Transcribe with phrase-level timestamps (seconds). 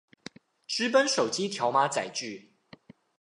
[0.67, 2.55] 紙本手機條碼載具